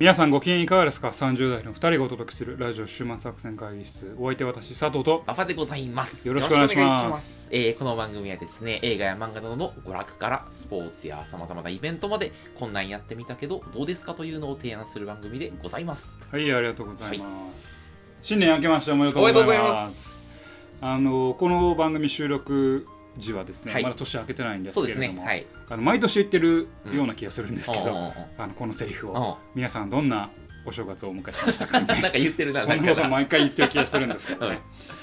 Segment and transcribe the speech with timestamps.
[0.00, 4.16] 皆さんご機嫌いかがですか ?30 代の2人がお届けするラジオ終末作戦会議室。
[4.18, 5.22] お相手は私佐藤と。
[5.26, 6.26] 馬場でございます。
[6.26, 7.50] よろしくお願いします。
[7.52, 16.18] えーこの番組はですね、映画や漫画などの娯楽からスポーツや様々なイベントまで、こんなんやってみたけど、どうですかというのを提案する番組でございます。
[16.32, 17.86] はいありがとうございます、
[18.22, 19.44] 新年明けましておめでとうございます。
[19.44, 20.50] おめでとうございます。
[20.80, 22.86] あのこの番組収録
[23.16, 25.22] 時はですね、はいまだ年明けてないんですけれども、。
[25.22, 25.46] ねはい。
[25.68, 30.30] あの毎年言ってるような気がするんですけど、うんうんうんうんあのこのセリフうんを皆さんどんな
[30.64, 32.74] お正月をお迎えしましたかみたいな なんか言ってるな、こ。
[32.74, 34.60] のこと毎回言ってる気がするんですけどね。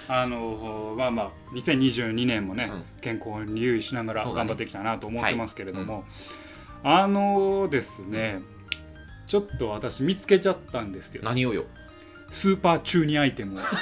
[0.08, 6.04] あのまあまあ2022年もね、うん健康に留意しながら頑張っていきたいなと思ってますけれども、
[6.84, 8.42] あのですね
[9.28, 11.66] ちょっと私見つけちゃったんですよ何をよ。
[12.30, 13.58] スーパー中二アイテムを。
[13.58, 13.78] さ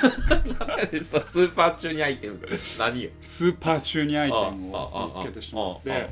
[1.28, 2.40] スーパー中にアイテム？
[2.78, 3.10] 何よ？
[3.22, 6.10] スーパー中二アイテムあああを見つけてしまっあて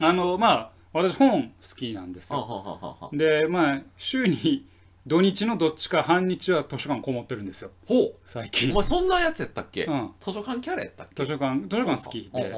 [0.00, 4.66] あのまあ私本好きなんですはよでまあ週に
[5.06, 7.70] 土日のどっちか半日は図書館こもってるんですよ。
[7.86, 8.14] ほう。
[8.26, 8.72] 最近。
[8.72, 9.84] お前そんなやつやったっけ？
[9.84, 10.10] うん。
[10.20, 11.24] 図書館キャラやったっけ？
[11.24, 12.54] 図書館図書館好きで、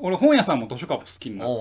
[0.00, 1.54] 俺本屋さんも図書館も好きになって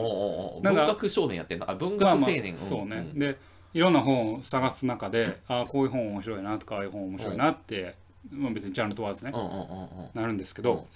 [0.61, 1.71] 文学少年やってんだ。
[1.71, 2.55] あ、文まあまあ学青年。
[2.55, 3.17] そうね、ん。
[3.17, 3.35] で
[3.73, 7.95] いろんな本を探す中であこういう本面白いなとかああいう本面白いなって、
[8.31, 9.31] まあ、別にジャンル問わずね。
[10.13, 10.87] なるんですけど、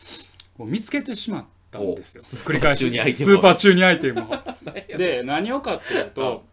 [0.59, 2.23] 見つけてしまったんですよ。
[2.23, 4.27] 繰り返しスーパー中二アイテムを。
[4.97, 6.43] で何をかっていうと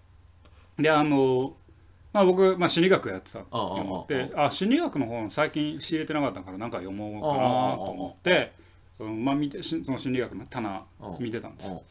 [0.78, 1.54] であの
[2.12, 8.52] まあ僕、まあ、心理学やってたって思ってあ心理学の本最近仕入れてなかったからなんか読もうかなと思って、
[8.98, 11.82] うんまあ、見てしその心理学の棚うん見てたんですよ。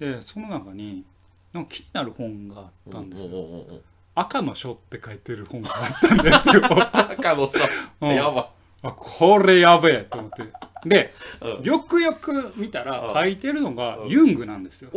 [0.00, 0.14] うん。
[0.16, 1.04] でその中に
[1.52, 3.80] なんか気になる本があったんですよ。
[4.14, 6.62] 赤の書って書いてる本があったんですよ。
[6.92, 7.58] 赤の人。
[8.00, 8.14] うん。
[8.14, 8.50] やば。
[8.82, 10.88] あこれやべえと思って。
[10.88, 11.62] でうん。
[11.62, 13.14] よくよく見たらうん。
[13.14, 14.08] 書いてるのがうん。
[14.08, 14.90] ユングなんですよ。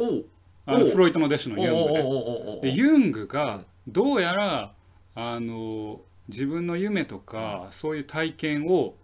[0.65, 4.73] あのフロイトの弟子のユングででユングがどうやら
[5.15, 8.95] あの自分の夢とかそういう体験を、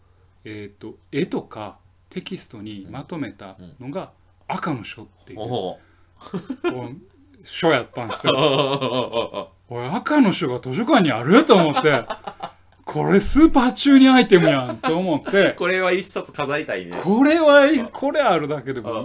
[0.45, 1.79] えー、と絵とか
[2.09, 4.11] テキストにまとめたのが
[4.47, 5.39] 赤の書っていう。
[5.41, 5.47] おう。
[5.49, 5.79] こ
[6.63, 7.16] う
[7.47, 8.33] 書やったんですよ。
[8.35, 12.05] お おい赤の書が図書館にあると思って。
[12.85, 15.51] これスーパー中にアイテムやんと思って。
[15.51, 16.97] これは一冊飾りたいね。
[17.03, 18.97] これはこれあるだけでもうん。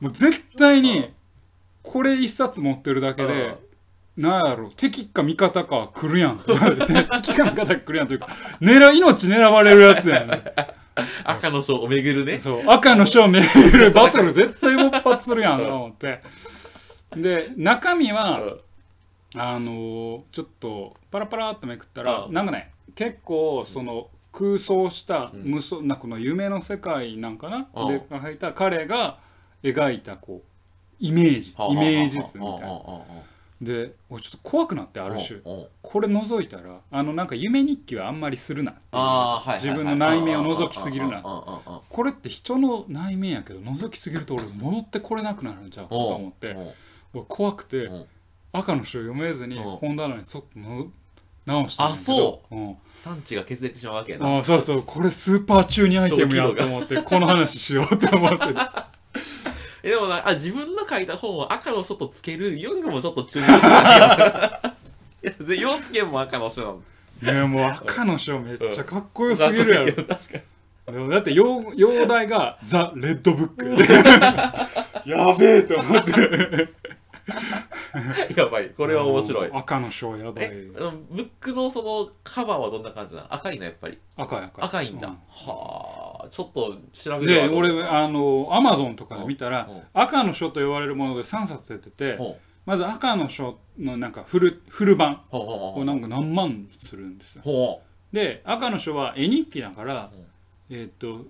[0.00, 1.10] もう絶対に
[1.82, 3.56] これ一冊持ってるだけで
[4.16, 6.38] なんやろ敵か味方か来るやん。
[7.22, 8.28] 敵か味方来るやんというか
[8.60, 10.42] 狙い命狙われるやつやね
[11.24, 12.38] 赤の書を巡るね。
[12.38, 16.22] そう赤の書を巡るバトル絶対勃発するやんと思って
[17.14, 18.56] で中身は
[19.36, 22.32] あのーちょっとパラパラっとめくったらうん。
[22.32, 25.42] なんかね結構その空想したうん。
[25.44, 27.88] 無双なこの夢の世界なんかなうん。
[27.88, 29.18] で描いた彼が
[29.62, 30.46] 描いたこう
[30.98, 32.80] イメージイメージ図みたいな。
[33.60, 35.40] で俺ちょっと怖くなってある種。
[35.80, 41.22] これ覗いたらあのなんか夢日記はあんまりするなっていうあーはい自分の内面を覗きすぎるな。
[41.88, 46.54] これって人の内面やけど覗きすぎると俺戻ってこれなくなるんちゃうかと思って。
[46.54, 46.74] お
[47.24, 48.06] 怖くてうん。
[48.52, 49.62] 赤の書読めずにうん。
[49.76, 50.90] 本棚にそっとの
[51.44, 52.54] 直したんだけど、あそう。
[52.54, 52.76] うん。
[52.94, 54.38] 産地が削れてしまうわけやな。
[54.38, 54.82] あそうそう。
[54.82, 58.44] これスーパー中にアイテムやと思ってこの話しようと思って。
[59.82, 64.74] えでもなあ自分の書いた本を赤の書とつけるユングもちょっと中二的だ
[65.22, 66.82] けどいや洋介も赤の書なの。
[67.22, 69.92] ねもう赤の書めっちゃかっこよすぎるやろ。
[69.92, 70.38] 確か
[70.88, 70.94] に。
[70.94, 73.68] でもだって用用題がザ・レッドブック。
[75.08, 76.68] やべえと思って
[78.36, 78.70] やばい。
[78.70, 79.50] これは面白い。
[79.52, 80.48] 赤の書やばい。
[80.48, 83.34] ブックのそのカバーはどんな感じなの？
[83.34, 83.98] 赤いのやっぱり。
[84.16, 84.64] 赤い赤い。
[84.64, 85.14] 赤いんだ、うん。
[85.14, 87.34] はあちょっと調べる。
[87.34, 89.82] でわ俺あのアマゾンとかで見たらうん。
[89.92, 95.72] 赤の書と言われるもので3冊出ててほまず赤の書のなんかフルフル版うほうほうほう。
[95.74, 97.42] これなんか何万するんですよ。
[97.42, 97.82] ほ
[98.12, 100.26] で赤の書は絵日記だからうん。
[100.70, 101.24] えーっと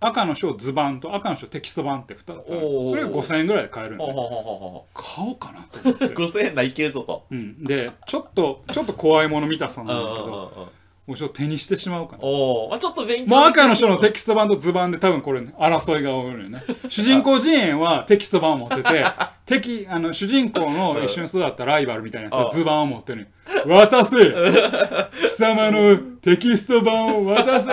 [0.00, 6.04] 赤の書図版と赤の書テキスト版って2つそれが5000円ぐらいで買えるんで買おうかなと思って。
[6.06, 7.26] う5000円ないけるぞと。
[7.30, 7.62] うん。
[7.62, 10.70] でちょっとちょっと怖いもの見たさなんだけど
[11.10, 12.22] もうちょっと手にしてしまおうかな。
[12.22, 16.62] おお、まあ、ちょっと勉強もう赤の人書のテキスト版と図版で多分これ、ね、争いが起こるよね。
[16.88, 19.04] 主人公陣営はテキスト版を持ってて、
[19.44, 23.26] 敵、あの、主人公の一緒に育ったライバルみたいなやつは図版を持ってる。
[23.66, 24.16] 渡せ。
[25.22, 27.70] 貴様のテキスト版を渡せ。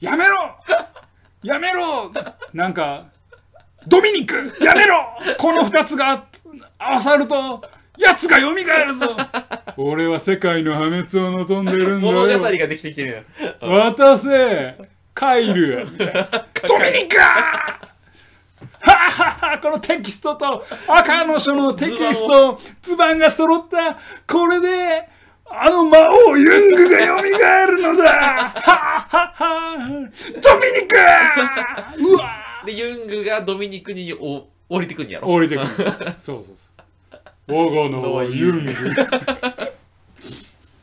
[0.00, 0.56] やめろ
[1.42, 2.12] やめろ！
[2.52, 3.06] なんか、
[3.86, 5.18] ドミニクやめろ！
[5.38, 6.24] この二つが
[6.78, 7.62] 合わさると、
[7.98, 9.16] 奴が蘇るぞ！
[9.76, 12.12] 俺は世界の破滅を望んでるんだよ。
[12.14, 13.26] 物語ができてきてる
[13.60, 14.76] やん渡せ！
[15.14, 17.20] カイルドミニカ
[18.80, 23.98] はははこのテキストと赤の書のテキスト図版が揃った。
[24.26, 25.08] これで
[25.54, 27.22] あの魔王ユングが蘇
[27.66, 28.10] るのだ。
[28.12, 30.96] はははドミニク。
[32.10, 35.28] うわでユングがドミニクにお降りてくんやろ。
[35.28, 35.68] 降りてくる。
[36.18, 37.54] そうそうそう。
[37.54, 38.74] 我がのはユングっ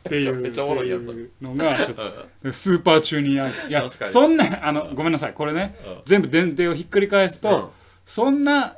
[0.08, 1.96] ていうのがちょっ
[2.42, 3.54] とスーパー中にある。
[3.68, 5.32] いやそんなあのごめんなさい。
[5.32, 6.02] これねうん。
[6.04, 7.68] 全部前提をひっくり返すと、うん。
[8.06, 8.76] そんな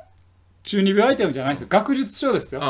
[0.63, 1.67] 中二病アイテムじゃないですよ。
[1.69, 2.61] 学術書ですよ、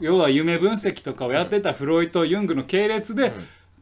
[0.00, 3.32] 要は夢分析とかをやってたフロイト・ユングの系列で、ん。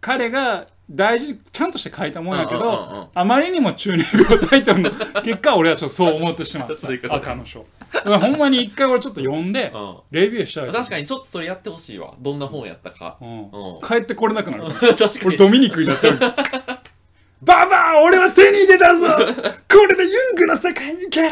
[0.01, 4.91] 彼が大事ちゃんとして書いたもんやけど、あまりにも中二病タイトルの
[5.23, 6.89] 結果俺はちょっとそう思ってしまった。
[7.15, 7.65] 赤の書
[8.05, 9.97] ほんまに一回俺ちょっと読んでうん。
[10.11, 10.71] レビューしたい。
[10.73, 12.15] 確かにちょっとそれやってほしいわ。
[12.19, 13.19] どんな本やったか。
[13.21, 13.29] うん。
[13.29, 13.81] うん。
[13.83, 14.65] 帰ってこれなくなる。
[14.73, 15.21] 確かに。
[15.27, 16.19] 俺ドミニクになってる。
[17.43, 19.07] ババア俺は手に入れたぞ。
[19.09, 21.23] これでユングの世界に行け。
[21.23, 21.29] る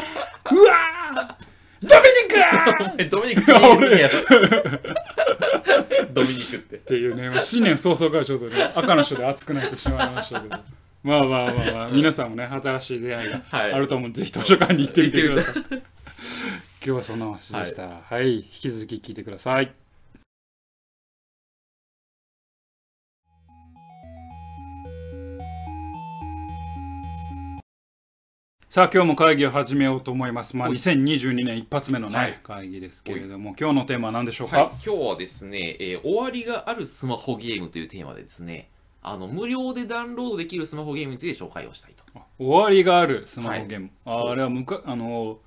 [0.52, 1.47] うわー
[1.82, 3.04] ドミニク!
[3.10, 3.44] ドミニク
[6.12, 6.76] ドミニクって。
[6.76, 10.58] っていうね、まあ、新年早々からちょっとね赤の書で熱くなってしまいましたけど。
[11.04, 13.72] まあまあまあまあ皆さんもね新しい出会いがはい。
[13.72, 15.64] あると思うので、ぜひ図書館に行ってみてください。
[15.70, 15.82] 今
[16.80, 17.88] 日はそんな話でした。
[18.08, 19.72] はい、引き続き聞いてください
[28.70, 30.54] さあ今日も会議を始めようと思います。
[30.54, 30.76] まあはい。
[30.76, 32.38] 2022年一発目のね、はい。
[32.42, 38.68] 会議ですけれども、今日のテーマは何でしょうか、はい、今日はですね、えー終わりがあるスマホゲームというテーマでですね、
[39.02, 42.04] あの無料でダウンロードできるスマホゲームについて紹介をしたいと。
[42.38, 45.40] 終わりがあるスマホゲーム、ああれはむかあのお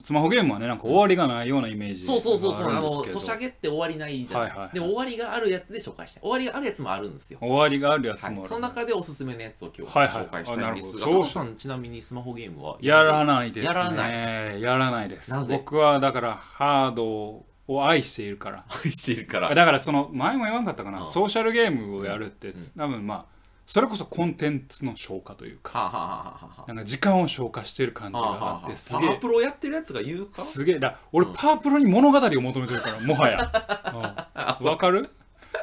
[0.00, 4.40] スマホゲームはねなんか終わりがないようなイメージそうそうそうそう、あがの、ソシャゲって終わりないじゃん。
[4.42, 4.74] はいはいはい。
[4.74, 6.22] でも終わりがあるやつで紹介したい。
[6.22, 7.38] 終わりがあるやつもあるんですよ。
[7.40, 11.22] 終わりがあるやつもある、はい、その中でおすすめのやつを今日はいはい紹介したいんですが、あなるほど。
[11.22, 13.74] 佐藤さん、ちなみにスマホゲームはやらないですね。
[13.74, 14.62] やらない。
[14.62, 15.30] やらないです。
[15.32, 15.56] なぜ？
[15.56, 18.64] 僕はだからハードを愛しているから。
[18.84, 19.52] 愛しているから。
[19.52, 21.12] だからその前も言わんかったかな、うん。
[21.12, 22.66] ソーシャルゲームをやるって、うん。
[22.78, 23.35] 多分まあ
[23.66, 30.42] それこそコンテンツの消化というかはあ、はあはあはあはなんか時間を消化してる感じあ、がはあはあってすあ、パワーげえプロやってるやつが言うか？
[30.42, 30.78] すげえ。
[30.78, 33.50] だ俺パワープロに物語を求めてるからもはや。
[34.60, 34.66] うん。
[34.66, 35.10] わかる？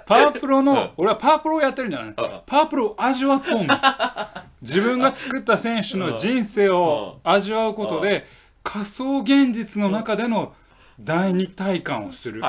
[0.05, 0.65] パワープロうん。
[0.65, 2.15] の俺はパワープロをやってるんじゃないうん。
[2.45, 3.73] パワープロを味わっとんの。
[4.61, 8.25] 自分が作った選手の人生を味わうことで
[8.63, 10.53] 仮想現実の中での
[10.99, 12.41] 第二体感をする。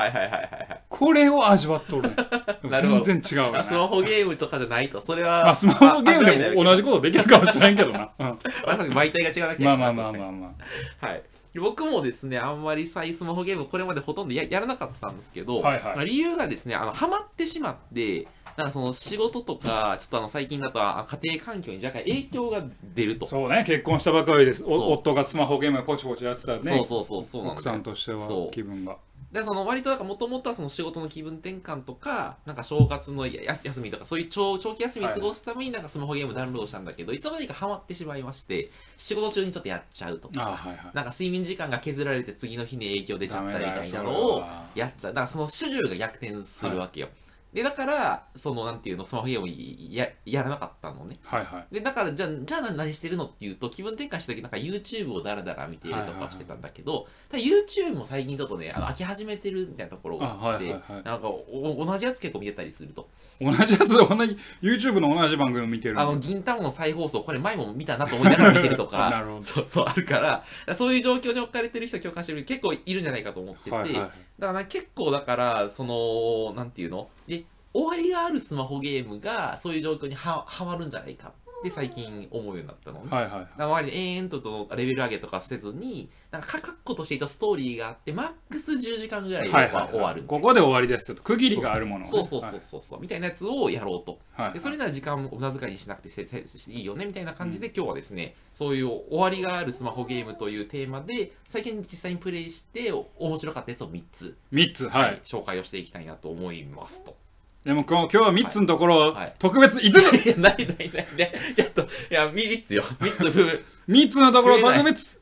[0.89, 2.09] これを味わっとる。
[2.09, 2.15] ね
[2.69, 3.01] なるほど。
[3.01, 5.43] 全然違うよあスマねホゲームとかじゃないと、それは。
[5.43, 8.27] まあスマホゲームでも同じことできるかもしれんけどな、うん。
[8.27, 10.55] まあ媒体が違うだけまあまあまあまあま
[11.01, 11.07] あ。
[11.07, 11.23] はい。
[11.59, 15.95] 僕もですね、あんまり再スマホゲームこれまでほとんどややらなかったんですけど、はいはい。
[15.95, 18.27] まあ理由がですね、あの、ハマってしまって、
[18.57, 22.63] なんかその仕事とか、ちょっとあの最近だとあ家庭環境に若干影響が
[22.93, 23.27] 出ると。
[23.27, 23.63] そうね。
[23.67, 24.61] 結婚したばかりです。
[24.61, 24.69] そう。
[24.71, 26.63] お夫がスマホゲームをポチポチやってたらね。
[26.63, 27.75] そうそうそうそうなん奥だよ。
[27.75, 28.51] さんとしてはそう。
[28.51, 28.97] 気分が
[29.31, 40.29] でその割ともともとはその仕事の気分転換とかなんか正月の休みとかそういう長長期休み過ごすためになんかスマホゲームダウンロードしたんだけど、い、つの間にかハマってしまいまして仕事中にちょっとやっちゃうと。
[40.29, 40.91] かさあはいはい。
[40.93, 44.43] なんか睡眠時間が削られて次の日に影響出ちゃったりみたいなのを
[44.73, 45.13] やっちゃう。
[45.13, 47.09] だからその主従が逆転するわけよ、
[47.55, 49.47] でだからそのなんていうのスマホゲーム
[49.89, 51.15] ややらなかったのね。
[51.23, 51.75] はいはい。
[51.75, 63.07] でだからじゃあじゃあ何してるのっていうと気分転換した時なんか YouTube をダラダラ見ているとかをしてたんだけど、ただ YouTube も最近ちょっとねあの飽き始めてるみたいなところがあってなんかお同じやつ結構見てたりすると。
[63.39, 69.41] 同じやつ同じ YouTube の同じ番組を見てるあの銀魂の再放送これ前も見たなと思いながら見てるとか なるほど。
[69.41, 77.09] そうそうあるからだからそういう状況に置かれてる人共感してる人結構いるんじゃないかと思ってて、はいはいだから結構だからそのなんていうの？
[77.27, 81.31] で終わりがあるスマホゲームがそういう状況にははまるんじゃないかっ
[81.65, 83.07] て最近思うようになったのね。
[83.09, 90.23] はいはいだから周りで延々ととレベル上げとかせずになんか確固として一応ストーリーがあってマックス10時間ぐらいではいはい終わる。
[90.23, 92.07] ここで終わりですよと区切りがあるものをね。
[92.07, 94.19] そうそうそうそうそう、みたいなやつをやろうと。
[94.33, 107.15] はいでそれなら時間を無駄遣いにしなくてせせいいよねみたいな感じで、今日はですねそういう終わりがあるスマホゲームというテーマで最近実際にプレイしてお面白かったやつを3つ、3つはい紹介をしていきたいなと思いますと。
[107.65, 109.33] でも今日今日は3つのところをはい。
[109.39, 110.25] 特別5つ。
[110.27, 111.07] いやないないない。
[111.17, 112.83] ねちょっといや3つよ。
[112.83, 115.19] 3つふ3 つのところを特別。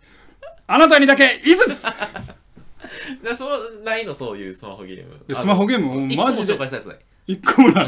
[0.68, 1.84] あなたにだけ5つ。
[3.24, 5.20] なそうないのそういうスマホゲーム。
[5.28, 6.54] やスマホゲームマジで。
[6.54, 7.88] 一個も紹介したやつない1個もない。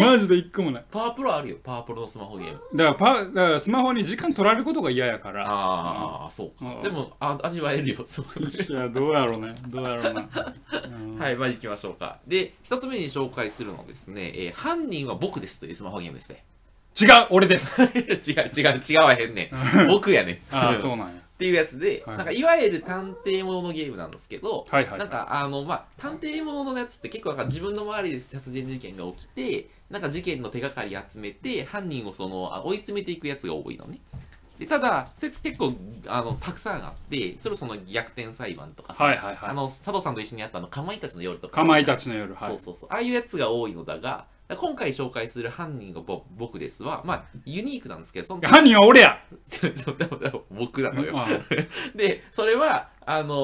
[0.00, 0.84] マジで1個もない。
[0.90, 1.56] パワープロあるよ。
[1.62, 2.60] パワープロのスマホゲーム。
[2.74, 5.44] だからパだからスマホに時間取られることが嫌やから。
[5.46, 6.76] ああそううん。
[6.76, 8.04] かでもあ味わえるよ。
[8.06, 9.54] そういやどうやろうね。
[9.68, 10.28] どうやろうな、
[10.98, 11.18] うん。
[11.18, 12.18] はい、まあ行きましょうか。
[12.26, 16.44] で、一つ目に紹介するのはですね、えー犯人は僕ですというスマホゲームですね。
[17.00, 17.82] 違う俺です。
[17.84, 19.86] 違う違う違うわへんねん。
[19.88, 20.42] 僕やね。
[20.50, 20.54] ん。
[20.54, 22.16] ああそうなんやっていうやつで、はい。
[22.16, 24.98] なんかいわゆる探偵もののゲームなんですけど、はいはい。
[24.98, 34.00] なんかあのまあ探偵もののやつって結構なんか自分の周りで殺人事件が起きてなんか事件の手がかり集めて犯人をそのあ追い詰めていくやつが多いのね。
[34.58, 35.74] でただ説結構
[36.08, 39.50] あのたくさんあってそれその逆転裁判とかさ、はいはいはい。
[39.50, 41.54] あの佐藤さんと一緒にやったあのかまいたちの夜とか。
[41.54, 42.48] かまいたちの夜はい。
[42.48, 42.88] そうそうそう。
[42.90, 49.18] ああいうやつが多いのだが今回紹介する犯人がぼ僕ですはまあユニークなんですけどその犯人は俺や。
[50.50, 51.18] 僕なのよ。
[51.18, 51.28] あ
[51.94, 53.34] でそれはあの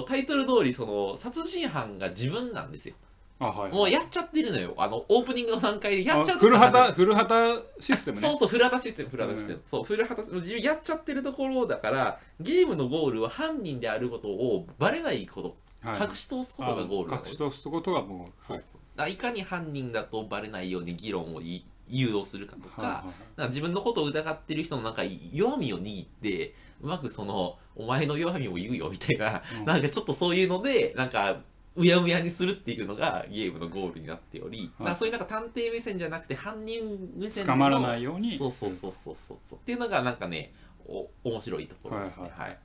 [0.00, 2.94] ータイトル通りその殺人犯が自分なんですよ。
[3.38, 4.74] あはいもうやっちゃってるのよ。
[4.76, 6.50] あのオープニングの段階でやっちゃあってる。
[6.50, 8.20] 古畑古畑システムね。
[8.20, 16.00] そうそう古畑システム古畑システム、そう古畑自分やっちゃってるところだからゲームのゴールは犯人であることをバレないこと、はい。
[16.02, 18.58] 隠し通すことがゴール隠し通すことがもうそう。
[18.58, 23.04] そうだからいかに犯人だとバレないように議論をい誘導するかとか,、は
[23.36, 25.02] か自分のことを疑ってる人のなんか
[25.32, 29.64] 弱みを握ってうまくそのお前の弱みを言うよみたいな、うん。
[29.64, 31.40] なんかちょっとそういうのでなんか
[31.76, 38.36] うやうやにするっていうのがゲームのゴールになっており、だからそういうなんか探偵目線じゃなくて犯人目線捕まらないように。
[38.36, 39.38] そうそうそうそうそう。
[39.48, 40.52] そうっていうのがなんかね
[40.86, 42.24] お面白いところですね。
[42.24, 42.48] はいはい。
[42.50, 42.58] はい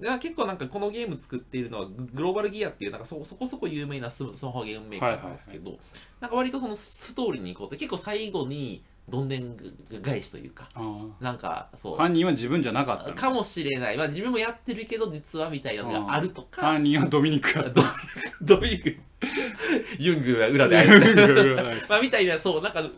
[0.00, 5.78] で結構なんかこのゲーム作っているのはググローバルギアっていうなんかそそこそこ有名なススマホゲームメーカーなんですけど、
[6.20, 9.56] なんか割とそのストーリーに行こうって結構最後にどんでん
[10.02, 11.94] 返しというかあなんかそう。
[11.94, 13.14] あ犯人は自分じゃなかったの。
[13.14, 16.62] かもしれない、まあ、自分もやってるけど実はみたいなのがあるとか。
[16.62, 17.82] 犯人はドミニクやど
[18.42, 19.00] どういう
[19.98, 21.62] ユングが裏で操って。
[21.88, 22.90] まあみたいなそうなんかう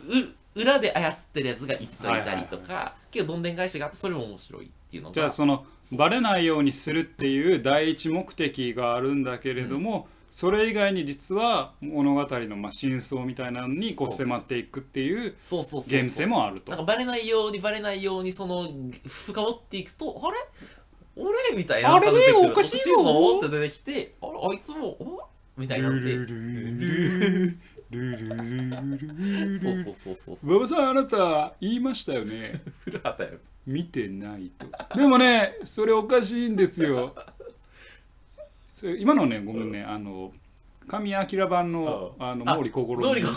[0.54, 15.90] 裏で操ってるやつが5ついたりとか、結構どんでん返しがあってそれも面白いっていうのがじゃあそのバレないようにするっていう第一目的があるんだけれども、それ以外に実は物語のまあ真相みたいなのにこう迫っていくっていうそうそうそうそう。
[15.90, 16.70] ゲーム性もあると。
[16.70, 18.68] なんかバレないようにバレないようにその
[19.06, 20.36] 深掘っていくとあれ？
[21.16, 21.56] 俺？
[21.56, 22.12] みたいなあれ？
[22.12, 22.92] ねおかしいぞ。
[22.98, 24.32] おって出てきてあれ？
[24.50, 26.78] あいつもおみたいなのでルル
[27.46, 27.58] ル
[27.90, 34.66] ルルルルルルそうそうそうそうそう馬場さんあなた言いましたよね古畑よ見てないと
[34.96, 37.14] でもねそれおかしいんですよ
[38.74, 40.32] それ今のねごめんねあの
[40.86, 43.28] 神明版のあの毛利心のイメ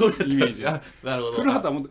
[0.46, 1.88] ージあなるほど古畑も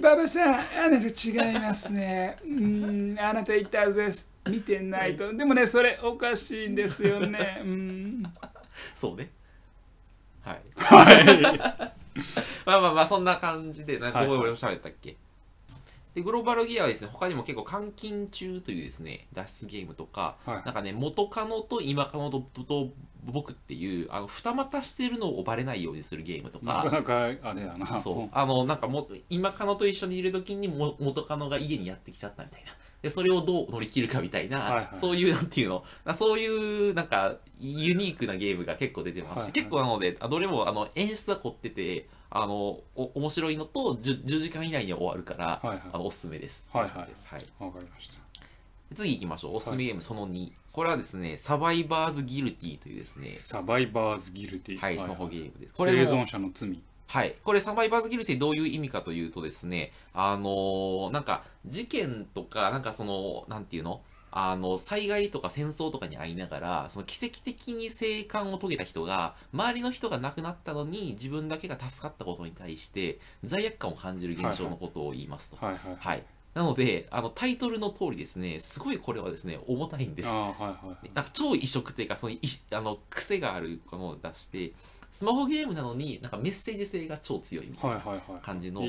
[0.00, 0.58] 馬場さんあ
[0.90, 8.22] なた違いますねうんあなた言ったはずです見てないとでもねそれおかしいんですよねうん
[8.94, 9.30] そうね
[10.46, 10.62] はい。
[10.76, 11.58] はい。
[12.64, 14.26] まあまあまあそんな感じでなはい。
[14.26, 15.16] どこで喋ったっけ、
[16.14, 20.62] でグローバルギアはですね他にも結構監禁中というですね脱出ゲームとかはい。
[20.64, 22.88] なんかね元カノと今カノとと
[23.24, 26.84] 僕っていうあの二股してるのをバレないようにするゲームとか。
[26.84, 28.00] なかなかあれやな。
[28.00, 28.28] そう。
[28.32, 32.72] あのなんかも今カノと一緒にいる時にも元カノが家にやってきちゃったみたいな
[33.02, 34.88] でそれをどう乗り切るかみたいな、はいはい。
[34.94, 35.84] そういうなんていうの？
[36.04, 36.46] な そうい
[36.90, 39.52] うなんかユニークなゲームが結構出てまして、はいはい。
[39.52, 45.82] 結構なのであどれもあの演出が凝っててあのお面白いのと 10, 10時間以内に終わるから、はいはい。
[45.92, 46.66] あのおすすめです。
[46.72, 46.92] はいはい。
[46.94, 47.46] はい。
[47.58, 48.18] わかりました。
[48.94, 49.56] 次行きましょう。
[49.56, 54.78] おすすめゲームその2、これはですねサバイバーズ・ギルティというですねサバイバーズギルティ。
[54.78, 54.98] はい。
[54.98, 55.72] スマホゲームです。
[55.72, 57.34] 生これも存者の罪はい。
[57.44, 64.00] これサバイバーズギルティどういう意味かというとですね、あのーなんか事件とか、なんかその、なんていうの？
[64.38, 75.64] あの、災害とか戦争とかに遭いながら、その奇跡的に生還を遂げた人が、周りの人が亡くなったのに自分だけが助かったことに対して、罪悪感を感じる現象のことを言いますと。
[75.64, 76.22] はいはいはい。
[76.52, 80.32] なので、あの、タイトルの通りですね、すごいこれはですね、重たいんですあ。
[80.32, 82.40] あはいはいなんか超異色っていうかそのい
[82.72, 84.72] あの癖があるものを出して
[85.16, 88.02] スマホゲームなのになんかメッセージ性が超強いみたいな
[88.42, 88.82] 感じの、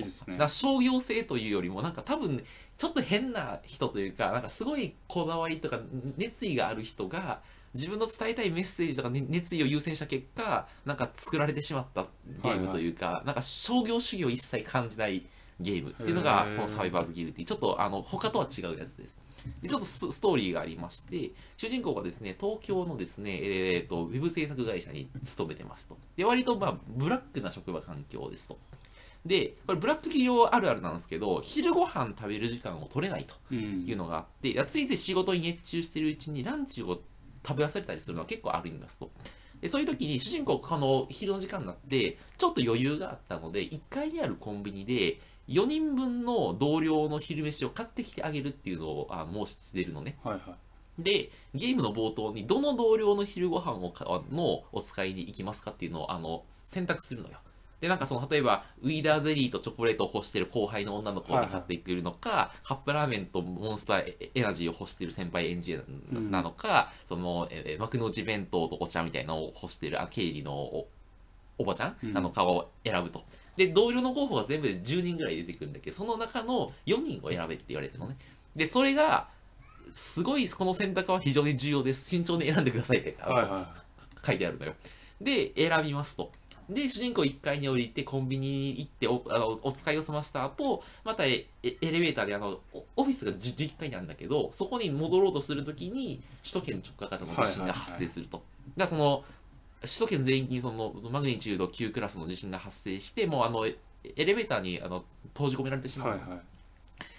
[0.50, 2.43] 商業性というよりもなんか多分
[2.77, 5.79] ちょっと変な人というかなんかすごいこだわりとか
[6.17, 7.39] 熱意がある人が
[7.74, 12.07] 自分の伝えたいメッセージとか、ね、熱意を優先した結果なんか作られてしまった
[12.43, 15.25] ゲームというか、なんか商業主義を一切感じない
[15.62, 17.46] ゲームっていうのがこのサバイバーズギルティ。
[17.46, 19.15] ちょっとあの他とは違うやつです
[19.61, 25.97] でちょっとスストーリーがありまして主人公がですね東京のですね、えー、とウェブ制作会社に勤めてますと。
[26.15, 28.57] で割とまあブラックな職場環境ですと。
[29.25, 33.85] でこれブラック企業あるあるなんですけど昼ご飯食べる時間を取れないとうん。
[33.85, 37.01] いうのがあっていやついつい仕事に熱中してるうちにランチを
[37.45, 39.11] 食べ忘れたりするのは結構あるんですと。
[39.61, 50.17] でそういう時に主人公あの昼の時間になってちょっと余裕があったので1階にあるコンビニで4人分の同僚の昼飯を買ってきてあげるっていうのをあ申し出るのね。
[50.23, 51.01] はいはい。
[51.01, 57.37] でゲームの冒頭にどの同僚の昼ご飯をかのお使いに行きますかっていうのをあの選択するのよ。
[57.79, 70.87] で、なんかその、例えば、ウィーダーゼリーとチョコレートを欲してる後輩の女の子を買ってくるのか、カップラーメンとモンスターエエナジーを欲してる先輩エンジニアなのか、その、えー幕の内弁当とお茶みたいなのを欲してる、あ、経理のお
[71.59, 72.13] おばちゃん。
[72.13, 73.23] なのかを選ぶと。
[73.57, 78.15] で、同僚の候補が全部で10人ぐらい出てくるんだけど、その中の4人を選べって言われてるのね。
[78.55, 79.27] で、それが、
[79.93, 82.07] すごいこの選択は非常に重要です。
[82.07, 83.73] 慎重に選んでくださいって、はいは
[84.23, 84.75] 書いてあるのよ。
[85.19, 86.31] で、選びますと。
[86.69, 98.37] で、主人公1階に降りて、コンビニに行っておあのお使いを済ました後、またエレベーターであのおオフィスが 10, 11階なんだけど、そこに戻ろうとするときに、首都圏直下型の地震が発生すると。
[98.37, 98.43] だか
[98.79, 99.23] らその、
[99.81, 103.75] 首都圏全域にそのマグニチュード9クラスの地震が発生して、もうあの、エ
[104.15, 105.03] エレベーターにあの
[105.34, 106.00] 閉じ込められてしい。
[106.00, 106.22] まうの。
[106.22, 106.39] はいはい。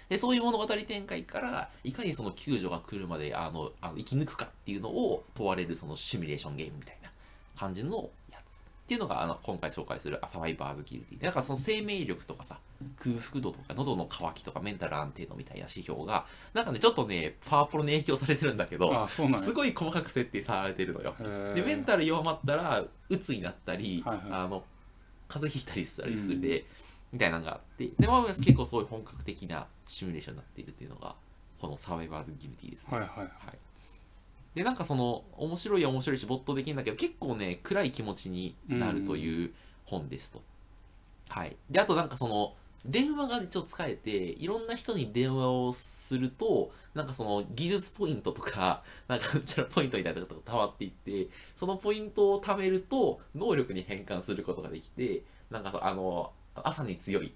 [0.09, 7.11] でそういう物語展開からいかにその救助が来るまであのあの生き抜くかっていうのを問われるそのシミュレーションゲームみたいな
[7.55, 8.09] 感じの
[8.89, 12.57] っていうのがあの今回紹介するサバイバーズ・ギルティでなんかその生命力とかさ
[12.97, 19.45] 空腹度とか喉の渇きとかメンタル安定度みたいな指標がなんかねちょっとねパワープロに影響されてるんだけどあ、そうなんや。
[19.45, 19.53] す。
[19.53, 21.13] ごい細かく設定されてるのよ。
[21.53, 24.27] でメンタル弱まったら鬱になったり、はいはい。
[24.31, 24.63] あの
[25.27, 26.65] 風邪ひいたりしたりするで、
[27.13, 31.13] みたいなのがあってで、まあ、結構そういう本格的なシミュレーションになっているっていうのが
[31.61, 33.19] このサバイバーズ・ギルティですね、はいはい。
[33.19, 33.29] はい
[34.55, 39.53] でなんかその面白いは面白いし没頭できるんだけど結構ね暗い気持ちになるという
[39.85, 40.41] 本ですと、
[41.29, 41.55] はい。
[41.69, 42.53] であとなんかその
[42.85, 57.33] 電話が一応使えていろんな人に電話をするとなんかその技術ポイントとか なんかうちらポイントみたいなことが溜まっていってそのポイントを貯めると能力に変換することができてなんかあの朝に強い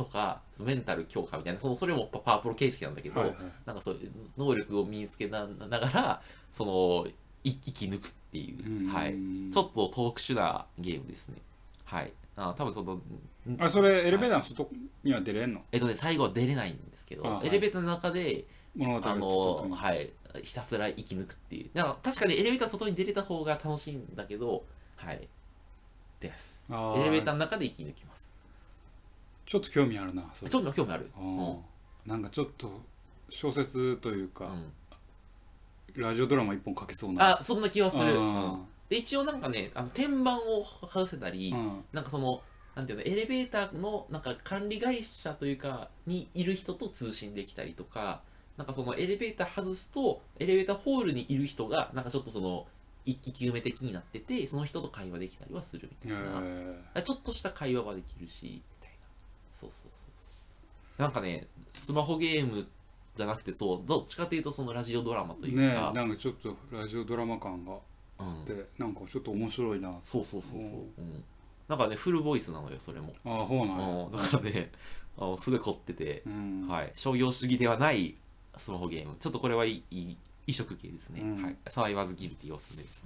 [0.00, 3.38] とかメンタル強化みたいなそのそれもパパワープロ形式なんだけど、はいはい。
[3.66, 7.06] なんかそういう能力を身につけなながらその
[7.44, 9.14] い生き抜くっていう、はい、
[9.52, 11.36] ちょっと特殊なゲームですね。
[11.84, 12.14] はい。
[12.36, 13.02] あ多分そのん
[13.58, 14.70] あ、それエレベーターの外
[15.04, 15.60] には出れんの？
[15.70, 17.48] えっとね最後は出れないんですけど、あはい。
[17.48, 18.46] エレベーターの中で
[18.80, 19.14] あ物語
[19.68, 19.76] の。
[19.76, 20.12] はい。
[20.42, 21.70] ひたすら生き抜くっていう。
[21.74, 24.64] なんか確かにエレベーターの外に出れた方が楽しいんだけど
[24.96, 25.28] はい。
[26.20, 26.66] です。
[26.70, 28.29] あエレベーターーの中で生き抜きます
[29.50, 30.30] ちょっと興味あるな。
[30.32, 30.50] それ。
[30.50, 31.10] ちょっと興味ある？
[32.06, 32.80] なんかちょっと
[33.28, 36.00] 小説というか、うん。
[36.00, 37.36] ラジオドラマ一本書けそうな。
[37.36, 38.16] あそんな気はする、
[38.88, 41.84] で一応なんかねあの天板を外せたり、うん。
[41.92, 42.42] なんかその
[42.76, 48.20] なんていうのエレベーターのなんか管理会社というかにいる人と通信できたりとか
[48.56, 52.68] なんかそのエレベーター外すとエレベーターホールにいる人がなんかちょっとその
[53.04, 56.40] い生き埋め的になっててその人と会話できたりはするみたいな、
[56.94, 58.62] えちょっとした会話はできるし
[59.52, 60.26] そうそうそうそ
[60.98, 61.02] う。
[61.02, 62.66] なんかねスマホゲーム
[63.14, 67.74] じゃなくてそうどっちかというとそのラジオドラマというーねか、なんかちょっとラジオドラマ感が
[68.18, 68.42] あうん。
[68.42, 69.94] って、なんかちょっと面白いな。
[70.02, 70.64] そうそうそうそう、う。
[70.64, 71.24] んうん、
[71.68, 73.14] なんかねフルボイスなのよそれも。
[73.24, 73.86] ああ、そうなんや。
[73.86, 74.12] うん。
[74.12, 74.70] だからね
[75.18, 76.68] あのすごい凝ってて、うん。
[76.68, 78.14] はい、商業主義ではない
[78.56, 79.16] スマホゲーム。
[79.20, 81.42] ちょっとこれはいいいい異色系ですね、うん。
[81.42, 83.02] はい、サバイバーズギルティおすすめです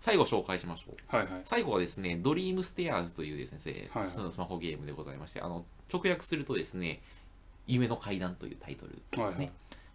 [0.00, 1.16] 最後紹介しましょう。
[1.16, 1.42] はいはい。
[1.44, 4.10] 最後はですねドリームステアーズというですね、はいはい。
[4.10, 7.00] スマホゲームでございましてあの直訳するとですね
[7.66, 9.24] 夢の階段というタイトルですね。
[9.24, 9.50] はいはい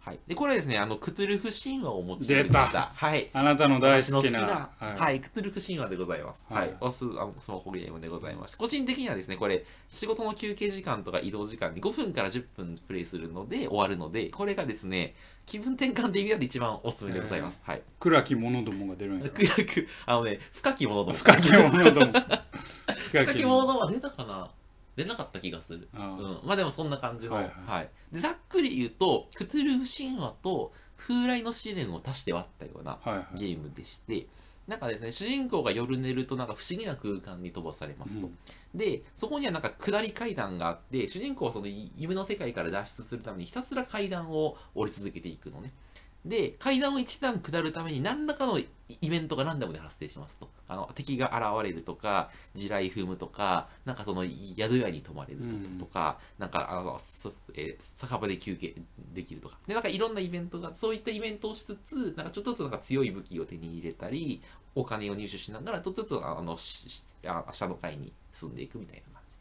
[0.06, 4.70] はい、でこれはですねあのクトゥルフ神話をモチーフに出たしたはいあなたの大好きな。
[4.78, 6.46] はいはい、クトゥルフ神話でございます。
[6.48, 15.14] は、はいいおすあのスマホゲームでございまして、個人的にはですね、これ、仕事の休憩時間とか移動時間に5分から10分プレイするので終わるので、これがですね、
[15.44, 17.62] 気分転換で意味で一番おすすめでございます。
[17.64, 17.82] はい。
[17.98, 19.28] 暗き者どもが出るんや。
[19.30, 21.14] くやく、あのね、深きものども。
[21.14, 22.12] 深き者ども。
[23.10, 24.50] 深きものどもは出たかな？
[24.96, 25.88] 出なかった気がする。
[25.94, 27.48] うん、まあでもそんな感じの、ははい。
[27.48, 27.90] いはい。
[28.12, 33.38] でざっくり言うとクトゥルフ神話と風来の試練を足して割ったようなはいはい。
[33.38, 34.26] ゲームでして
[34.66, 38.38] なんかですね主人公が夜寝るとなんか不思議な空間に飛ばされますと、うん。
[38.74, 45.72] でそこにはなんか下り階段があって主人公はその夢の世界から脱出するためにひたすら階段を降り続けていくのね
[46.26, 48.66] で階段を一段下るために何らかのイ
[49.00, 50.48] イベントがランダムで発生しますと。
[50.68, 55.40] あの敵が現れるとか地雷踏むとかなんかその宿屋に泊まれる
[55.78, 58.74] とか、なんかあのそえー酒場で休憩
[59.12, 59.58] できるとか。
[59.66, 64.42] でなんかいろんなイベントがそういったイベントをしつつなんかちょっとずつなんか強い武器を手に入れたり
[64.74, 69.36] お金を入手しながらちょっとずつあのあ下の階に進んでいくみたいな感じ。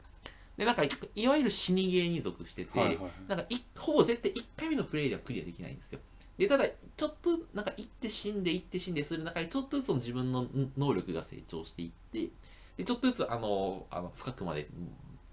[0.58, 3.12] でなんかいいわゆる死にゲーに属してて、はいはいはい。
[3.28, 6.00] なんかいほぼ絶対1回目のプレイではクリアできないんですよ
[6.38, 6.66] でただ
[6.98, 12.30] ちょっとなんか行って死んで行って死んでする中でちょっとずつその自分のん能力が成長していって
[12.78, 14.68] でちょっとずつあのあの深くまで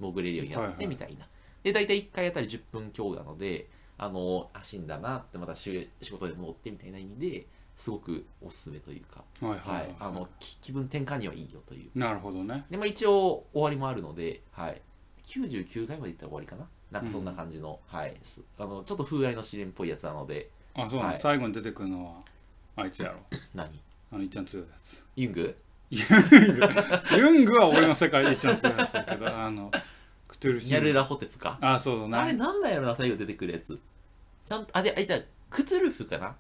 [0.01, 0.79] 潜れるようになっはいはい。
[0.79, 1.27] てみたいな、
[1.63, 11.99] で大体1回あたり10分強なのであのあ死んだなってまた仕仕事で戻ってみたいな意味ですごくおすすめというか、はいはい、はい、あのき気分転換にはいいよという。
[11.99, 12.65] なるほどね。
[12.71, 14.81] で、まあ、一応終わりもあるので、はい、
[15.25, 16.69] 99回までいったら終わりかな。
[16.91, 21.21] なんかそんな感じの,、はい、すあのちょっと風合いの試練っぽいやつなのであそうなの、はい。
[21.21, 22.13] 最後に出てくるのは
[22.77, 23.19] あいつやろ。
[23.55, 23.69] 何？
[24.13, 25.03] あのいっちゃん強いやつ。
[25.17, 25.57] ユング？
[25.91, 26.01] ユ
[27.43, 27.55] ング。
[27.59, 29.71] は俺の世界で一番強いやつだけどあの
[30.29, 31.59] クトゥルシニャルラホテプか？
[31.61, 32.23] あそうだな。
[32.23, 33.79] あれなんだやろな最後出てくるやつ。
[34.47, 35.19] ちゃんとあであいた
[35.51, 36.35] クトゥルフかな？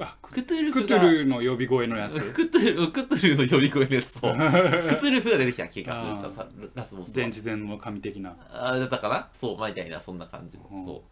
[0.00, 2.32] あククトゥルクフがトゥルの呼び声のやつ。
[2.32, 6.22] クトゥルクトゥルの呼び声のやつと クトゥルフが出てきた気がすあー。
[6.22, 7.14] るさラスボスは。
[7.14, 8.36] 電池前の神的な。
[8.50, 9.28] あだったかな？
[9.32, 10.56] そうみたいなそんな感じ。
[10.58, 10.84] の、うん。
[10.84, 11.02] そう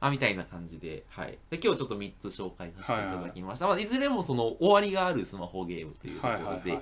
[0.00, 6.78] あみたいな感じで,、はい、で今日ちょっと3つ紹介させていただきました、いまあ、いずれもその終わりがあるスマホゲームというとこはいはいろで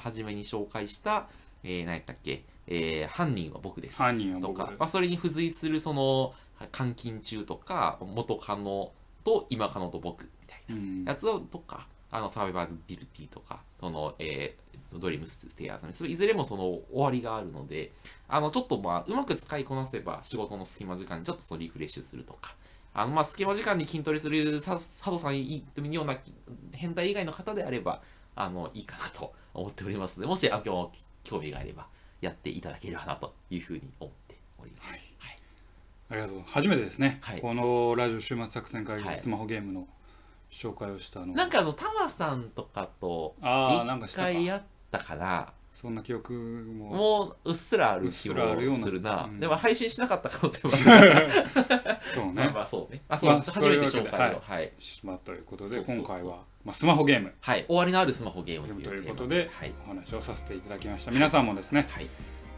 [0.00, 1.28] 初めに紹介した、
[1.62, 4.02] えー、何やったっけ、えー犯人は僕です。
[4.02, 6.34] 犯人は僕とか、まあ、それに付随するその
[6.76, 8.92] 監禁中とか元カノ
[9.24, 11.04] と今カノと僕みたいなうん。
[11.04, 14.66] やつをとか、あのサバイバーズビルティとか、その、えー
[14.98, 17.92] ドリームステイヤーズいずれもその終わりがあるので、
[18.28, 22.54] あのちょっとまあうまく使いこなせば仕事の隙間時間にちょっとそのリフレッシュするとか、
[22.94, 26.16] あのまあ隙間時間に筋トレするさ佐藤さんのような
[26.72, 28.00] 変態以外の方であれば、
[28.36, 30.92] あのいいかなと思っておりますので、もしあの
[31.24, 31.88] 興味があれば
[32.20, 34.90] やっていただければなというふうに思っております。
[34.90, 35.00] はい。
[36.08, 36.42] ありがとう。
[36.46, 37.40] 初めてですね、はい。
[37.40, 39.88] このラジオ週末作戦会議スマホゲームの
[40.56, 45.52] 紹介をしたの、なんかあのタマさんとかとああなんか一したか回やったかな。
[45.70, 49.24] そんな記憶ももううっすらある気もするようなするな。
[49.24, 51.12] うんでも配信しなかった可能性もある。
[52.14, 53.02] そうまあねまあそうね。
[53.06, 54.40] あ、そう、まあ初めてそういうわけで紹介を。
[54.40, 54.72] はい。
[55.04, 57.66] まあということでそうそうそう今回は、まあ、スマホゲームはい。
[57.66, 59.74] 終わりのあるスマホゲームとというテーマいうことではい。
[59.84, 62.08] お話をさせていただきました皆さんもですね、はい。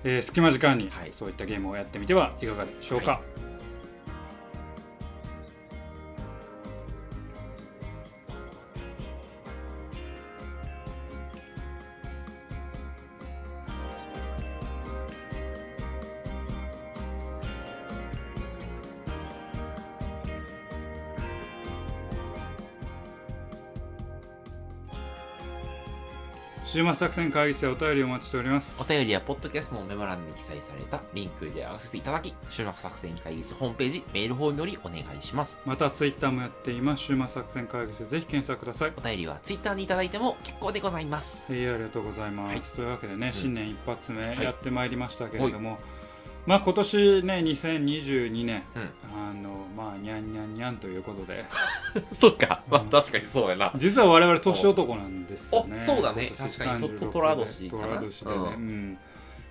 [0.04, 3.20] えー隙間時間にはいそういったゲームをやってみてはいかがでしょうか、
[26.78, 28.80] 週末作戦会議室でお便りをお待ちしております。
[28.80, 35.60] お便りはポッドキャストのメモ欄に記載されたリンクでアクセスいただき、収録作戦会議室ホームページ、メールフォームよりお願いします。
[35.66, 37.02] またツイッターもやっています。
[37.02, 38.92] 週末作戦会議室でぜひ検索ください。
[38.96, 41.52] お便りはツイッターにいただいても結構でございます。
[41.52, 42.60] えーありがとうございます、はい。
[42.62, 44.40] というわけでね、新年一発目はい。
[44.44, 45.80] やってまいりましたけれども、
[46.48, 48.90] まあ今年ね2022年、うん。
[49.14, 51.44] あのまあにゃんにゃんにゃんということで。
[52.18, 52.64] そっか。
[52.70, 53.70] まあ確かにそうやな。
[53.76, 55.76] 実は我々年男なんですよね。
[55.76, 56.32] おそうだね。
[56.34, 56.80] 確かに。
[56.80, 57.86] と36と寅年かな。
[57.88, 58.30] 寅年で。
[58.30, 58.44] ね、うん。
[58.44, 58.98] うん。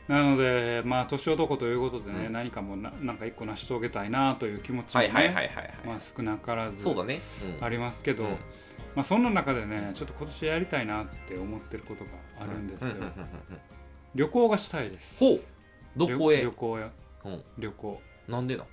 [0.08, 2.34] なのでまあ年男ということでね、うん。
[2.34, 5.52] 何かもななんか一個成し遂げたいなという気持ちもね、
[6.00, 7.20] 少なからずそうだね。
[7.60, 7.64] うん。
[7.64, 8.30] ありますけど、うん。
[8.96, 12.10] まあそんな中でねちょっと今年やりたいなって思ってることが
[12.42, 12.96] あるんですよ、
[14.16, 15.20] 旅行がしたいです。
[15.20, 15.57] ほう
[15.98, 16.38] どこへ。
[16.38, 16.92] 旅旅行や
[17.26, 17.44] うん。
[17.58, 18.02] 旅行。
[18.28, 18.68] なんでなん？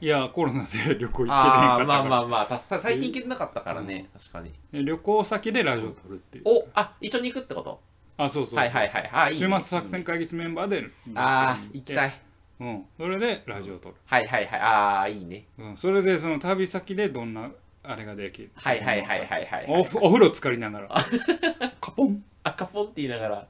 [0.00, 1.30] いやコロナで旅行行けてへんか
[1.78, 1.84] ら。
[1.84, 4.52] まあまあまあ確か最近行けてなかったからね、確かに。
[4.70, 6.44] で旅行先でラジオ撮るっていう。
[6.46, 7.80] おあ一緒に行くってこと？
[8.16, 9.34] あそうそう、はいはいはいあい。
[9.34, 9.56] い週ね。
[9.56, 12.12] 末作戦会議室メンバーでああ行きたい、い
[12.60, 14.60] うん、それでラジオ撮る、はいはいはい。
[14.60, 15.46] ああいいね。
[15.58, 17.50] うん、それでその旅先でどんな
[17.82, 20.88] あれができるはいはいはいはいはいお風呂浸かりながら。
[21.80, 22.22] カポン。
[22.44, 23.46] 赤ポンって言いながら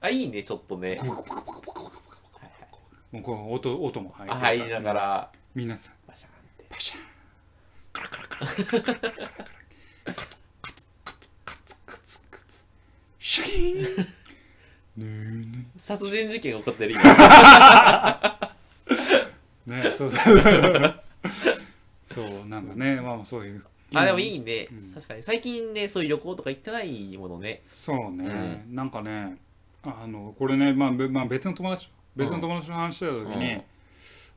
[0.00, 0.98] あいいねちょっとね。
[1.02, 1.20] も
[3.20, 5.32] うこう音音も入って入りながら。
[5.54, 5.94] 皆さん。
[6.06, 6.64] パシャンって。
[6.68, 7.00] パシャン。
[7.92, 10.44] カラカラカラカラカラカラカラカラカラカラカラ
[11.34, 12.64] カラカツ
[13.18, 14.06] シャキーン
[14.98, 17.02] ぬーぬ殺人事件が起こってる今
[19.66, 20.38] ねそうそう
[22.06, 29.38] そうなんかねまあそういうあでもいいね、確かに最近ねそういう旅行とか行ってないものねそうね、なんかね
[30.02, 33.62] あのこれね、まあ、べまあ別の友達別の友達と話してた時に、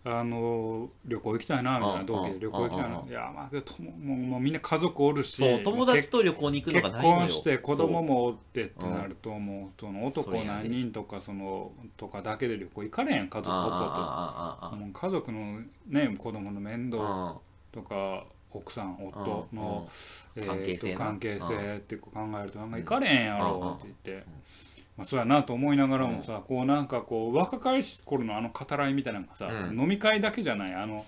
[0.05, 2.05] あの旅行行きたいなみたいなうん。
[2.05, 2.91] 同期で旅行行きたいうん。
[2.91, 7.19] ないやまあでとももうもうみんな家族おるしそう友達と旅行に行くの結がないのよ。
[7.19, 17.39] 婚して子供もおってってなるともうその男何人とかそのとかだけで旅行行かれへん家族おともう家族のね子供の面倒
[17.71, 19.57] とか奥さん夫うん。
[19.57, 19.87] の、
[20.35, 20.97] えーと関係性な。
[20.97, 22.09] 関係う性って考
[22.41, 23.39] えるとなんか行かれへんやうん。
[23.39, 24.25] ろって言って、
[24.99, 29.79] まあ、そうやなと思いながらもさ、こうなんかこう若かりし頃のあの語らいみたいなのがさ、うん。
[29.79, 31.05] 飲み会だけじゃないあの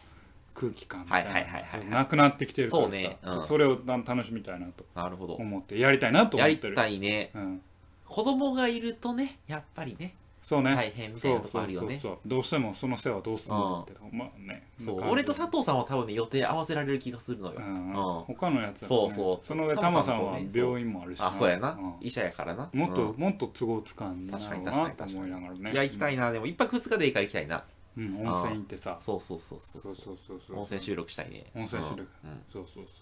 [0.53, 1.47] 空気感みたい
[1.89, 3.17] ななくなってきてるからさそうね。
[3.21, 3.41] うん。
[3.41, 5.33] それをた楽しみたいなとなるほど。
[5.33, 6.75] 思ってやりたいなとやり思ってる。
[6.75, 7.31] たいね。
[7.35, 7.61] うん。
[8.05, 10.75] 子供がいるとねやっぱりねそうね。
[10.75, 11.87] 大変みたいなとこあるよね。
[11.87, 12.29] そうそうそうそう。
[12.29, 17.93] どうしてもその世はどうするのって、まあねそう俺と佐藤さんは多分ね予定合わせられる気がするのよ、うん。
[18.35, 19.45] 他のやつはね、そうそう。
[19.45, 21.97] その上タマさんは病院もあるしあそうやな、ん。
[22.01, 22.69] 医者やからな。
[22.73, 23.19] もっと、うん。
[23.19, 25.15] もっと都合つかんな確かに確かにと確かに。
[25.15, 26.31] 思いながらねいや行きたいな。
[26.31, 27.63] でも一泊二日でいいから行きたいな。
[27.97, 28.97] うん、温泉行ってさ。
[28.99, 30.57] そうそうそうそうそう。
[30.57, 31.45] 温泉収録したいね。
[31.55, 32.07] 温泉収録。
[32.23, 32.31] うん。
[32.31, 33.01] うそうそうそ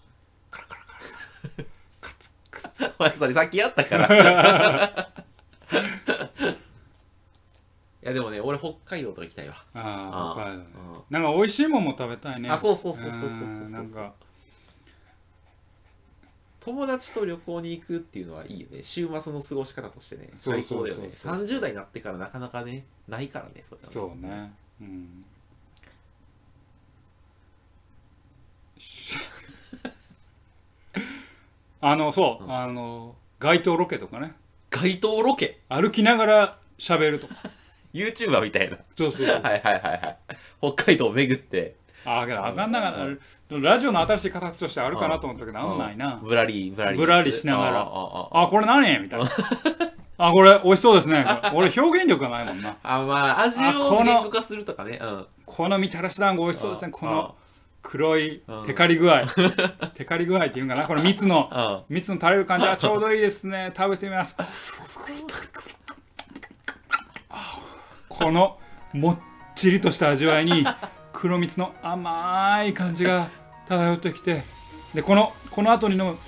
[2.98, 5.12] お前それさっきやったから。
[8.02, 9.54] いやでもね俺北海道とか行きたいわ。
[9.74, 10.66] あああ北海道ね。
[11.10, 12.48] うなんか美味しいもんも食べたいね。
[12.48, 13.50] あそうそうそうそうそうそうう。
[13.68, 14.12] んなんか。
[16.60, 18.82] 友達と旅行に行くっていうのはいいよね。
[18.82, 20.30] 週末の過ごし方としてね。
[20.36, 21.34] そう最高だよねそう。
[21.36, 23.86] そうそう30代になってからなかなかねないからねそれは。
[23.86, 24.52] ねそうね。
[24.80, 25.24] うん。
[28.78, 29.18] し
[31.82, 32.52] あのそう、うん。
[32.54, 34.34] あの街頭ロケとかね。
[34.70, 35.60] 街頭ロケ？
[35.68, 37.34] 歩きながら喋るとか
[37.94, 38.78] YouTuber みたいな。
[38.96, 40.16] そうそうはいはいはいはい。
[40.60, 41.76] 北海道を巡って。
[42.04, 42.90] ああけどあかんなが
[43.50, 46.18] らラジオの新しい形としてあるかなと思ったけどあんまないな。
[46.22, 46.98] ぶらりぶらり。
[46.98, 47.72] ぶらりしながら。
[47.72, 49.26] あああああこれ何みたいな。
[50.16, 51.26] あこれ美味しそうですね。
[51.54, 52.76] 俺表現力がないもんな。
[52.82, 54.98] あまあ味あこのを言語化するとかね。
[55.00, 55.26] うん。
[55.44, 56.88] このみたらし団子美味しそうですね。
[56.94, 57.34] あこの
[57.82, 58.66] 黒いうん。
[58.66, 59.24] テカリ具合。
[59.94, 60.86] テカリ具合っていうんかな。
[60.86, 62.66] この蜜のあ蜜の垂れる感じ。
[62.66, 63.72] はちょうどいいですね。
[63.76, 64.36] 食べてみます
[68.20, 68.58] この
[68.92, 69.18] もっ
[69.56, 70.64] ちりとした味わいに
[71.10, 73.30] 黒蜜の甘い感じが
[73.66, 74.44] 漂ってきて
[74.94, 76.18] でこのこの後に飲む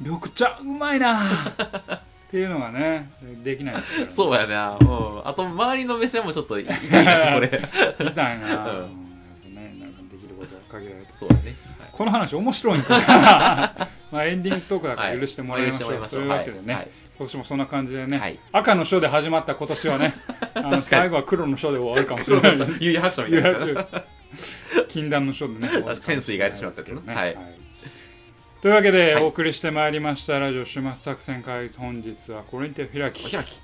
[0.00, 3.10] 緑茶うまいなっていうのがね
[3.44, 4.12] できないですからね。
[4.12, 4.78] そうやな。
[4.80, 5.28] うん。
[5.28, 7.62] あと周りの目線もちょっと いいなこれ。
[8.00, 8.72] みたいな、う
[9.48, 9.54] ん。
[9.54, 11.12] ねなんかできることは限られて。
[11.12, 11.54] そうやね
[11.98, 15.20] この話面白いんかな まあエンディングトークだからはい。
[15.20, 16.88] 許してもらいましょう,、というわけでね、はい。
[17.18, 18.38] 今年もそんな感じでね、はい。
[18.52, 20.14] 赤の書で始まった今年はね
[20.54, 22.58] あの最後は黒の書で終わるかもしれない。
[22.78, 23.24] 悠々 白書。
[23.24, 23.86] みたいな
[24.88, 25.68] 禁断の書でね
[26.00, 27.12] センス意外としまったけどね。
[27.12, 27.36] はい。
[28.62, 29.22] というわけで、はい。
[29.24, 33.60] お送りしてまいりましたラジオ終末作戦会本日はこれにて開きお開き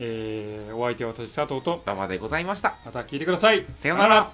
[0.00, 1.80] えーお相手は私佐藤と。
[1.86, 2.74] 馬場でございました。
[2.84, 3.64] また聞いてください。
[3.76, 4.32] さようなら